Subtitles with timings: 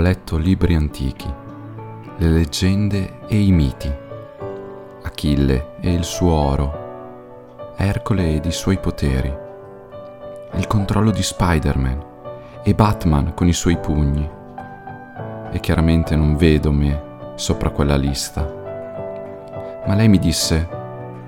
[0.00, 1.30] Letto libri antichi,
[2.16, 3.92] le leggende e i miti,
[5.02, 9.30] Achille e il suo oro, Ercole ed i suoi poteri,
[10.54, 12.04] il controllo di Spider-Man
[12.62, 14.26] e Batman con i suoi pugni.
[15.52, 17.02] E chiaramente non vedo me
[17.34, 18.42] sopra quella lista.
[19.86, 20.66] Ma lei mi disse,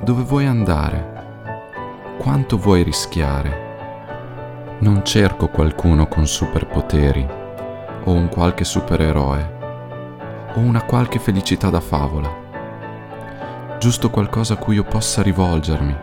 [0.03, 2.15] dove vuoi andare?
[2.17, 4.79] Quanto vuoi rischiare?
[4.79, 7.41] Non cerco qualcuno con superpoteri
[8.05, 9.61] o un qualche supereroe
[10.55, 12.41] o una qualche felicità da favola.
[13.79, 15.97] Giusto qualcosa a cui io possa rivolgermi,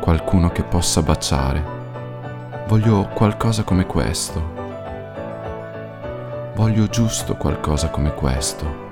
[0.00, 1.80] qualcuno che possa baciare.
[2.68, 4.60] Voglio qualcosa come questo.
[6.54, 8.90] Voglio giusto qualcosa come questo.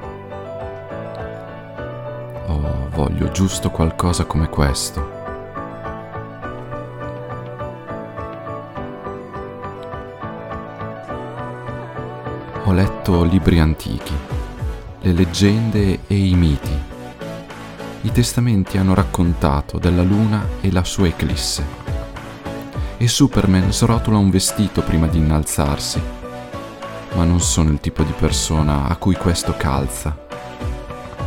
[2.47, 5.20] Oh, voglio giusto qualcosa come questo.
[12.65, 14.13] Ho letto libri antichi,
[15.01, 16.79] le leggende e i miti.
[18.03, 21.65] I testamenti hanno raccontato della luna e la sua eclisse.
[22.99, 26.03] E Superman srotola un vestito prima di innalzarsi.
[27.15, 30.17] Ma non sono il tipo di persona a cui questo calza.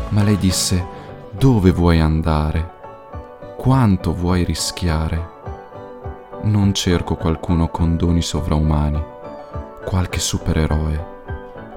[0.09, 0.86] Ma lei disse,
[1.31, 2.72] dove vuoi andare?
[3.58, 5.30] Quanto vuoi rischiare?
[6.44, 9.04] Non cerco qualcuno con doni sovraumani,
[9.84, 11.12] qualche supereroe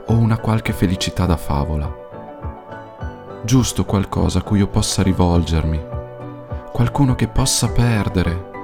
[0.09, 2.05] o una qualche felicità da favola.
[3.43, 5.85] Giusto qualcosa a cui io possa rivolgermi,
[6.73, 8.55] qualcuno che possa perdere.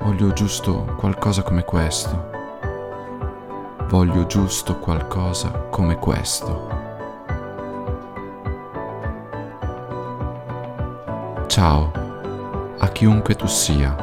[0.00, 2.34] Voglio giusto qualcosa come questo.
[3.88, 6.74] Voglio giusto qualcosa come questo.
[11.46, 11.92] Ciao,
[12.78, 13.96] a chiunque tu sia,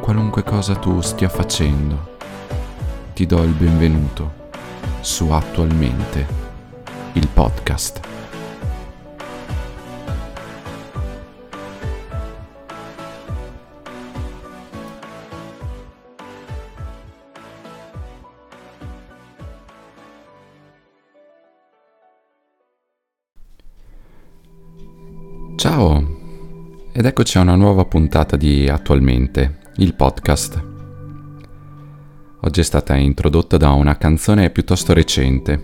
[0.00, 2.16] qualunque cosa tu stia facendo,
[3.14, 4.46] ti do il benvenuto
[5.00, 6.26] su Attualmente,
[7.14, 8.00] il podcast.
[25.56, 26.02] Ciao,
[26.92, 30.67] ed eccoci a una nuova puntata di Attualmente, il podcast.
[32.40, 35.60] Oggi è stata introdotta da una canzone piuttosto recente,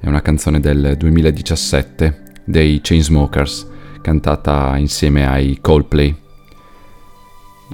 [0.00, 3.68] è una canzone del 2017 dei Chainsmokers,
[4.00, 6.16] cantata insieme ai Coldplay.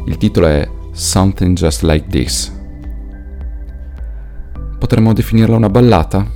[0.07, 2.53] Il titolo è Something Just Like This.
[4.77, 6.27] Potremmo definirla una ballata?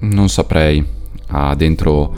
[0.00, 0.84] Non saprei,
[1.28, 2.14] ha dentro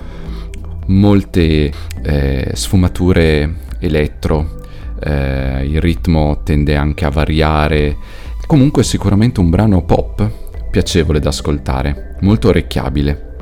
[0.86, 1.72] molte
[2.03, 4.56] eh, sfumature elettro,
[5.00, 10.26] eh, il ritmo tende anche a variare Comunque sicuramente un brano pop
[10.70, 13.36] piacevole da ascoltare, molto orecchiabile,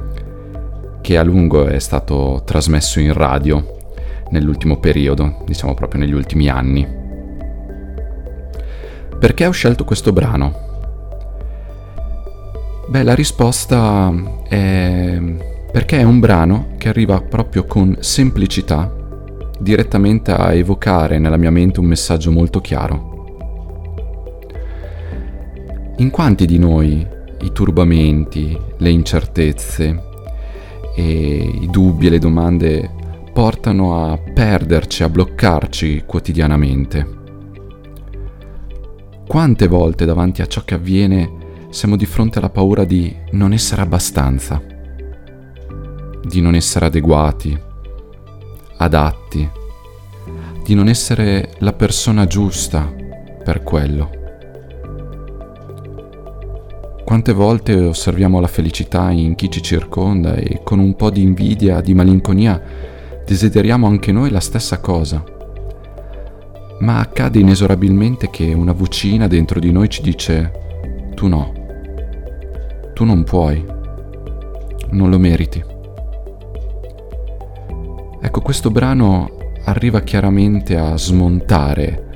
[1.00, 3.93] che a lungo è stato trasmesso in radio
[4.31, 6.84] nell'ultimo periodo, diciamo proprio negli ultimi anni.
[9.17, 10.55] Perché ho scelto questo brano?
[12.88, 14.12] Beh, la risposta
[14.49, 15.21] è
[15.71, 18.93] perché è un brano che arriva proprio con semplicità
[19.61, 23.16] direttamente a evocare nella mia mente un messaggio molto chiaro.
[25.99, 27.07] In quanti di noi
[27.41, 30.05] i turbamenti, le incertezze
[30.97, 32.91] i dubbi e le domande
[33.33, 37.15] portano a perderci, a bloccarci quotidianamente?
[39.27, 43.81] Quante volte davanti a ciò che avviene siamo di fronte alla paura di non essere
[43.81, 44.62] abbastanza,
[46.23, 47.59] di non essere adeguati,
[48.77, 49.51] adatti,
[50.62, 52.95] di non essere la persona giusta
[53.43, 54.25] per quello?
[57.16, 61.81] Quante volte osserviamo la felicità in chi ci circonda e con un po' di invidia,
[61.81, 62.60] di malinconia,
[63.25, 65.25] desideriamo anche noi la stessa cosa.
[66.81, 70.52] Ma accade inesorabilmente che una vocina dentro di noi ci dice
[71.14, 71.55] tu no,
[72.93, 73.64] tu non puoi,
[74.91, 75.64] non lo meriti.
[78.20, 82.08] Ecco, questo brano arriva chiaramente a smontare,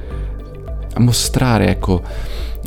[0.92, 2.02] a mostrare, ecco,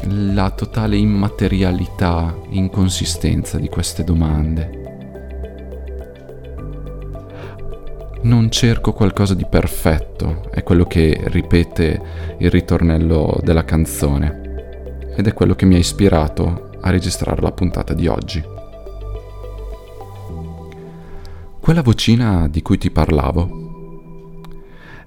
[0.10, 4.82] la totale immaterialità, inconsistenza di queste domande.
[8.24, 12.02] Non cerco qualcosa di perfetto, è quello che ripete
[12.40, 17.94] il ritornello della canzone ed è quello che mi ha ispirato a registrare la puntata
[17.94, 18.44] di oggi.
[21.60, 23.62] Quella vocina di cui ti parlavo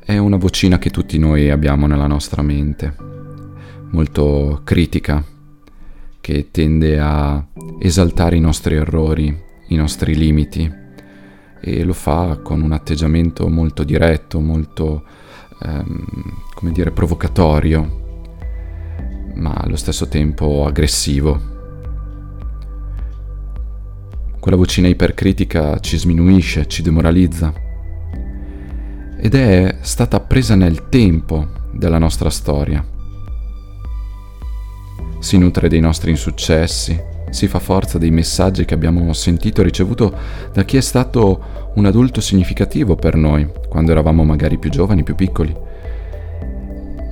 [0.04, 3.15] è una vocina che tutti noi abbiamo nella nostra mente
[3.90, 5.24] molto critica,
[6.20, 7.44] che tende a
[7.78, 10.84] esaltare i nostri errori, i nostri limiti
[11.60, 15.04] e lo fa con un atteggiamento molto diretto, molto,
[15.62, 16.04] ehm,
[16.54, 18.04] come dire, provocatorio,
[19.34, 21.54] ma allo stesso tempo aggressivo.
[24.38, 27.52] Quella vocina ipercritica ci sminuisce, ci demoralizza
[29.18, 32.95] ed è stata presa nel tempo della nostra storia.
[35.26, 36.96] Si nutre dei nostri insuccessi,
[37.30, 40.14] si fa forza dei messaggi che abbiamo sentito e ricevuto
[40.52, 45.16] da chi è stato un adulto significativo per noi, quando eravamo magari più giovani, più
[45.16, 45.52] piccoli.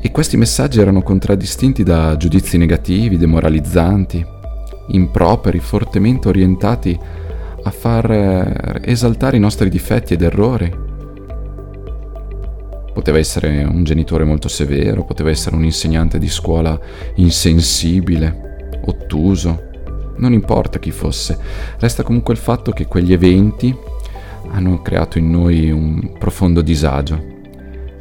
[0.01, 4.25] E questi messaggi erano contraddistinti da giudizi negativi, demoralizzanti,
[4.91, 6.97] improperi, fortemente orientati
[7.65, 10.84] a far eh, esaltare i nostri difetti ed errori.
[12.94, 16.79] Poteva essere un genitore molto severo, poteva essere un insegnante di scuola
[17.17, 19.73] insensibile, ottuso,
[20.17, 21.37] non importa chi fosse,
[21.79, 23.76] resta comunque il fatto che quegli eventi
[24.50, 27.20] hanno creato in noi un profondo disagio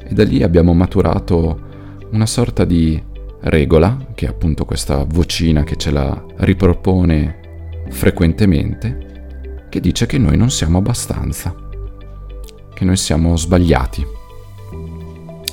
[0.06, 1.72] e da lì abbiamo maturato
[2.12, 3.02] una sorta di
[3.42, 7.40] regola, che è appunto questa vocina che ce la ripropone
[7.90, 11.56] frequentemente, che dice che noi non siamo abbastanza,
[12.74, 14.06] che noi siamo sbagliati.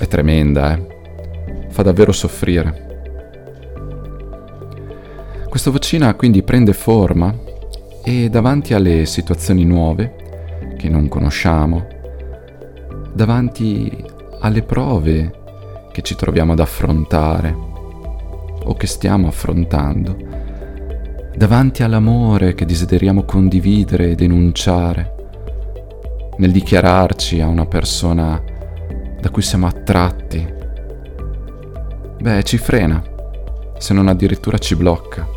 [0.01, 0.87] È tremenda, eh?
[1.69, 2.89] Fa davvero soffrire.
[5.47, 7.37] Questa vocina quindi prende forma
[8.03, 10.17] e davanti alle situazioni nuove,
[10.79, 11.87] che non conosciamo,
[13.13, 14.03] davanti
[14.41, 15.39] alle prove
[15.93, 17.55] che ci troviamo ad affrontare
[18.65, 20.17] o che stiamo affrontando,
[21.37, 25.15] davanti all'amore che desideriamo condividere e denunciare,
[26.39, 28.49] nel dichiararci a una persona
[29.21, 30.47] da cui siamo attratti,
[32.21, 33.03] beh, ci frena,
[33.79, 35.29] se non addirittura ci blocca,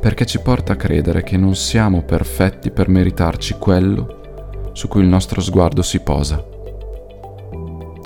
[0.00, 5.08] perché ci porta a credere che non siamo perfetti per meritarci quello su cui il
[5.08, 6.44] nostro sguardo si posa,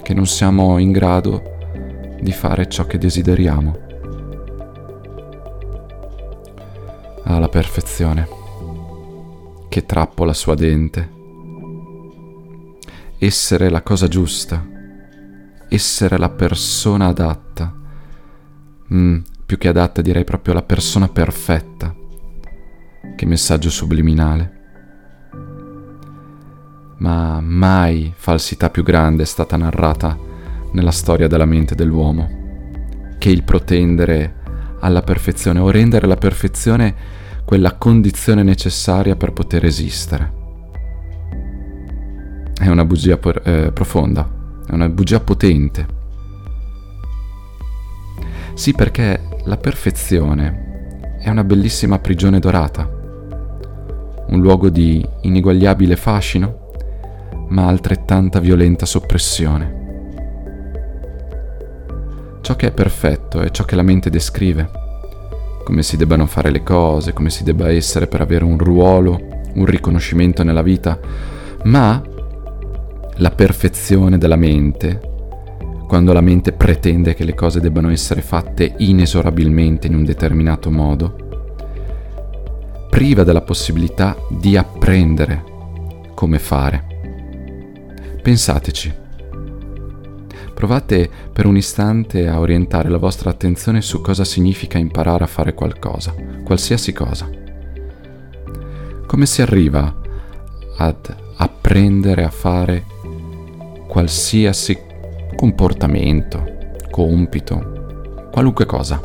[0.03, 1.55] che non siamo in grado
[2.21, 3.85] di fare ciò che desideriamo.
[7.25, 8.29] Ah, la perfezione.
[9.69, 11.16] Che trappola sua dente.
[13.19, 14.65] Essere la cosa giusta.
[15.69, 17.75] Essere la persona adatta.
[18.93, 21.95] Mm, più che adatta direi proprio la persona perfetta.
[23.17, 24.53] Che messaggio subliminale.
[26.99, 30.19] Ma mai falsità più grande è stata narrata
[30.73, 32.45] nella storia della mente dell'uomo
[33.19, 34.35] che il protendere
[34.81, 36.95] alla perfezione o rendere la perfezione
[37.45, 40.36] quella condizione necessaria per poter esistere.
[42.59, 44.29] È una bugia por- eh, profonda,
[44.67, 45.87] è una bugia potente.
[48.55, 52.89] Sì, perché la perfezione è una bellissima prigione dorata,
[54.29, 56.71] un luogo di ineguagliabile fascino,
[57.49, 59.75] ma altrettanta violenta soppressione.
[62.41, 64.85] Ciò che è perfetto è ciò che la mente descrive
[65.67, 69.21] come si debbano fare le cose, come si debba essere per avere un ruolo,
[69.55, 70.97] un riconoscimento nella vita,
[71.65, 72.01] ma
[73.19, 75.01] la perfezione della mente,
[75.89, 81.25] quando la mente pretende che le cose debbano essere fatte inesorabilmente in un determinato modo,
[82.91, 85.45] priva della possibilità di apprendere
[86.15, 86.85] come fare.
[88.23, 89.05] Pensateci.
[90.53, 95.55] Provate per un istante a orientare la vostra attenzione su cosa significa imparare a fare
[95.55, 97.29] qualcosa, qualsiasi cosa.
[99.07, 99.95] Come si arriva
[100.79, 102.85] ad apprendere a fare
[103.87, 104.79] qualsiasi
[105.35, 106.45] comportamento,
[106.91, 109.01] compito, qualunque cosa?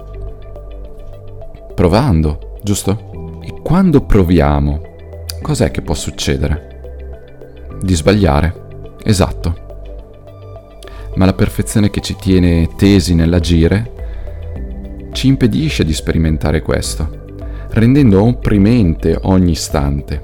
[1.73, 3.39] Provando, giusto?
[3.43, 4.81] E quando proviamo,
[5.41, 7.79] cos'è che può succedere?
[7.81, 8.59] Di sbagliare.
[9.03, 9.69] Esatto
[11.15, 17.25] ma la perfezione che ci tiene tesi nell'agire ci impedisce di sperimentare questo,
[17.71, 20.23] rendendo opprimente ogni istante.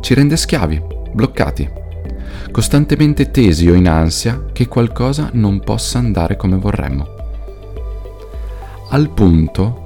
[0.00, 0.82] Ci rende schiavi,
[1.12, 1.68] bloccati,
[2.50, 7.06] costantemente tesi o in ansia che qualcosa non possa andare come vorremmo.
[8.90, 9.84] Al punto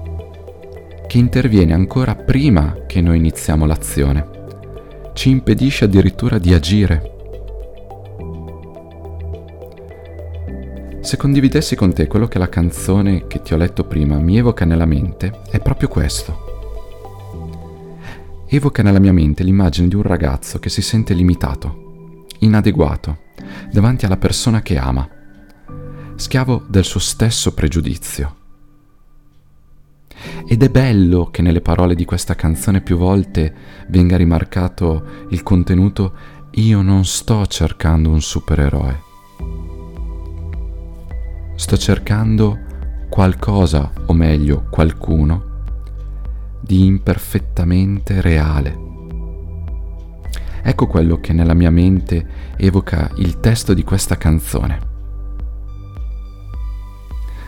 [1.07, 4.39] che interviene ancora prima che noi iniziamo l'azione.
[5.13, 7.11] Ci impedisce addirittura di agire
[11.11, 14.65] Se condividessi con te quello che la canzone che ti ho letto prima mi evoca
[14.65, 16.49] nella mente, è proprio questo.
[18.47, 21.90] Evoca nella mia mente l'immagine di un ragazzo che si sente limitato,
[22.41, 23.19] inadeguato,
[23.73, 25.09] davanti alla persona che ama,
[26.17, 28.37] schiavo del suo stesso pregiudizio.
[30.47, 33.55] Ed è bello che nelle parole di questa canzone più volte
[33.89, 39.03] venga rimarcato il contenuto io non sto cercando un supereroe.
[41.55, 42.59] Sto cercando
[43.09, 45.63] qualcosa, o meglio qualcuno,
[46.61, 48.89] di imperfettamente reale.
[50.63, 54.89] Ecco quello che nella mia mente evoca il testo di questa canzone.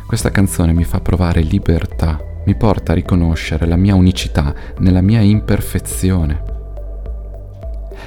[0.07, 5.21] Questa canzone mi fa provare libertà mi porta a riconoscere la mia unicità nella mia
[5.21, 6.43] imperfezione.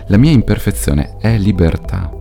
[0.08, 2.12] La mia imperfezione è libertà.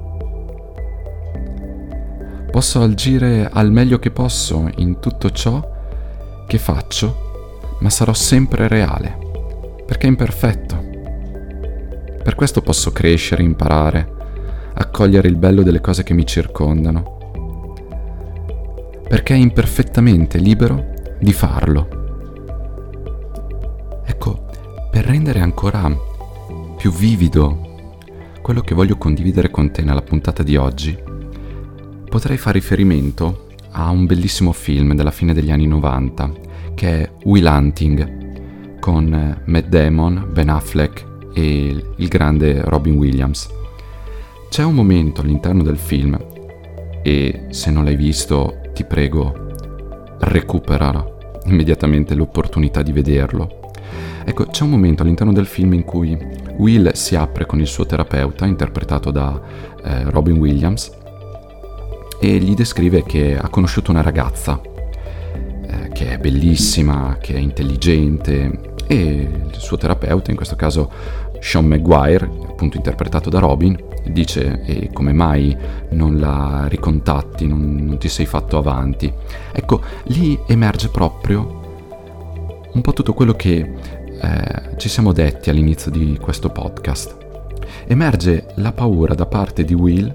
[2.51, 5.73] Posso agire al meglio che posso in tutto ciò
[6.47, 9.19] che faccio, ma sarò sempre reale,
[9.85, 10.74] perché imperfetto.
[12.25, 17.37] Per questo posso crescere, imparare, accogliere il bello delle cose che mi circondano,
[19.07, 21.87] perché è imperfettamente libero di farlo.
[24.07, 24.47] Ecco,
[24.91, 25.95] per rendere ancora
[26.79, 27.93] più vivido
[28.41, 30.99] quello che voglio condividere con te nella puntata di oggi,
[32.09, 36.33] potrei fare riferimento a un bellissimo film della fine degli anni 90
[36.75, 43.49] che è Will Hunting con Matt Damon, Ben Affleck e il grande Robin Williams.
[44.49, 46.17] C'è un momento all'interno del film
[47.03, 51.05] e se non l'hai visto ti prego recupera
[51.47, 53.63] immediatamente l'opportunità di vederlo
[54.27, 56.17] Ecco, c'è un momento all'interno del film in cui
[56.57, 59.39] Will si apre con il suo terapeuta, interpretato da
[59.83, 60.91] eh, Robin Williams,
[62.19, 68.73] e gli descrive che ha conosciuto una ragazza eh, che è bellissima, che è intelligente,
[68.87, 70.91] e il suo terapeuta, in questo caso
[71.41, 73.77] Sean Maguire, appunto interpretato da Robin,
[74.07, 75.57] dice e come mai
[75.91, 79.13] non la ricontatti, non, non ti sei fatto avanti.
[79.53, 81.63] Ecco, lì emerge proprio
[82.73, 83.73] un po' tutto quello che
[84.21, 87.17] eh, ci siamo detti all'inizio di questo podcast.
[87.87, 90.15] Emerge la paura da parte di Will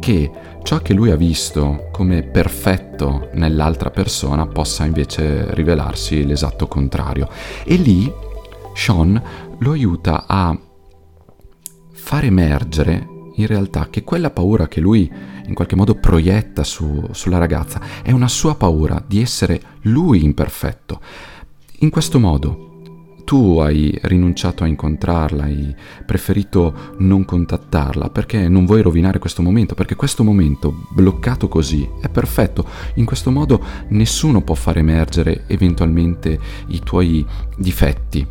[0.00, 0.30] che
[0.64, 7.28] ciò che lui ha visto come perfetto nell'altra persona possa invece rivelarsi l'esatto contrario.
[7.64, 8.10] E lì
[8.74, 9.22] Sean
[9.58, 10.58] lo aiuta a
[11.92, 13.06] far emergere
[13.36, 15.10] in realtà che quella paura che lui
[15.46, 20.98] in qualche modo proietta su, sulla ragazza è una sua paura di essere lui imperfetto.
[21.80, 22.73] In questo modo
[23.34, 25.74] tu hai rinunciato a incontrarla, hai
[26.06, 32.08] preferito non contattarla perché non vuoi rovinare questo momento, perché questo momento bloccato così è
[32.08, 32.64] perfetto.
[32.94, 36.38] In questo modo nessuno può far emergere eventualmente
[36.68, 37.26] i tuoi
[37.56, 38.24] difetti.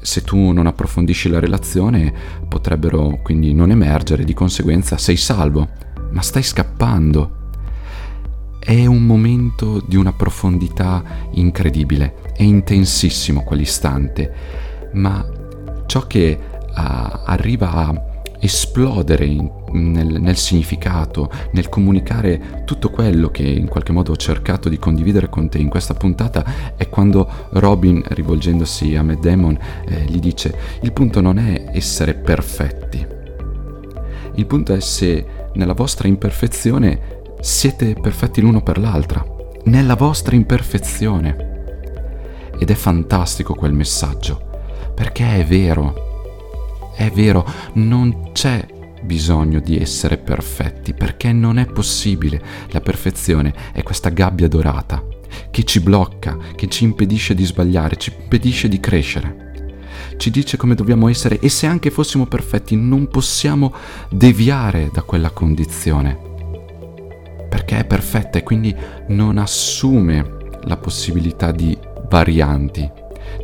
[0.00, 2.10] Se tu non approfondisci la relazione
[2.48, 5.68] potrebbero quindi non emergere, di conseguenza sei salvo,
[6.10, 7.37] ma stai scappando.
[8.68, 14.30] È un momento di una profondità incredibile, è intensissimo quell'istante,
[14.92, 15.26] ma
[15.86, 18.02] ciò che uh, arriva a
[18.38, 24.68] esplodere in, nel, nel, significato, nel comunicare tutto quello che in qualche modo ho cercato
[24.68, 30.04] di condividere con te in questa puntata è quando Robin, rivolgendosi a Matt Damon, eh,
[30.04, 33.06] gli dice il punto non è essere perfetti,
[34.34, 39.24] il punto è se nella vostra imperfezione siete perfetti l'uno per l'altra,
[39.64, 41.46] nella vostra imperfezione.
[42.58, 48.66] Ed è fantastico quel messaggio, perché è vero, è vero, non c'è
[49.02, 52.42] bisogno di essere perfetti, perché non è possibile.
[52.70, 55.04] La perfezione è questa gabbia dorata
[55.50, 59.46] che ci blocca, che ci impedisce di sbagliare, ci impedisce di crescere.
[60.16, 63.72] Ci dice come dobbiamo essere e se anche fossimo perfetti non possiamo
[64.10, 66.27] deviare da quella condizione
[67.48, 68.74] perché è perfetta e quindi
[69.08, 71.76] non assume la possibilità di
[72.08, 72.90] varianti,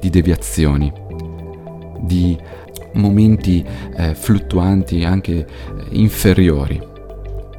[0.01, 0.93] di deviazioni,
[2.01, 2.39] di
[2.95, 3.65] momenti
[3.97, 5.47] eh, fluttuanti anche eh,
[5.91, 6.93] inferiori.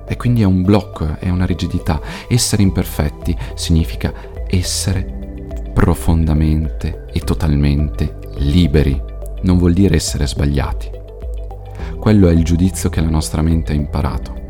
[0.07, 1.99] E quindi è un blocco, è una rigidità.
[2.27, 4.13] Essere imperfetti significa
[4.47, 9.01] essere profondamente e totalmente liberi.
[9.41, 10.91] Non vuol dire essere sbagliati.
[11.99, 14.44] Quello è il giudizio che la nostra mente ha imparato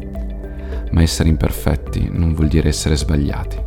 [0.96, 3.58] ma essere imperfetti non vuol dire essere sbagliati.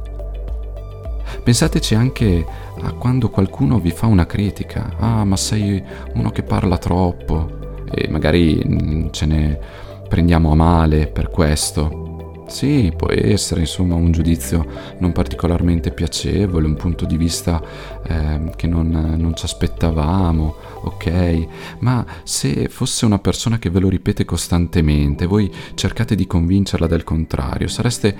[1.44, 2.44] Pensateci anche
[2.80, 5.82] a quando qualcuno vi fa una critica, ah ma sei
[6.14, 9.60] uno che parla troppo e magari mm, ce ne
[10.08, 12.07] prendiamo a male per questo.
[12.48, 14.66] Sì, può essere insomma un giudizio
[14.98, 17.62] non particolarmente piacevole, un punto di vista
[18.02, 21.46] eh, che non, non ci aspettavamo, ok?
[21.80, 27.04] Ma se fosse una persona che ve lo ripete costantemente, voi cercate di convincerla del
[27.04, 28.16] contrario, sareste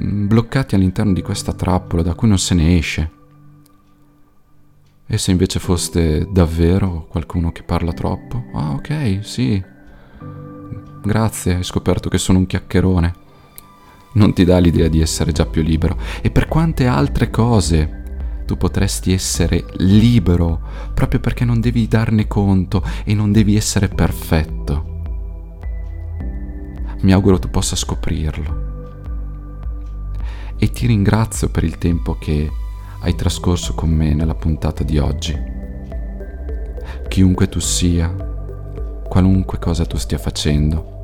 [0.00, 3.10] mm, bloccati all'interno di questa trappola da cui non se ne esce.
[5.06, 8.44] E se invece foste davvero qualcuno che parla troppo?
[8.54, 9.62] Ah, ok, sì.
[11.04, 13.21] Grazie, hai scoperto che sono un chiacchierone.
[14.14, 15.96] Non ti dà l'idea di essere già più libero.
[16.20, 18.00] E per quante altre cose
[18.46, 20.60] tu potresti essere libero
[20.94, 24.90] proprio perché non devi darne conto e non devi essere perfetto.
[27.00, 28.70] Mi auguro tu possa scoprirlo.
[30.56, 32.50] E ti ringrazio per il tempo che
[33.00, 35.36] hai trascorso con me nella puntata di oggi.
[37.08, 38.08] Chiunque tu sia,
[39.08, 41.01] qualunque cosa tu stia facendo.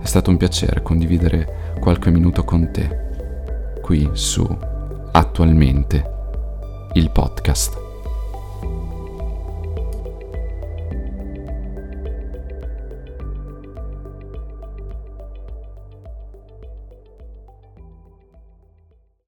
[0.00, 4.46] È stato un piacere condividere qualche minuto con te, qui su
[5.12, 6.10] attualmente
[6.94, 7.79] il podcast.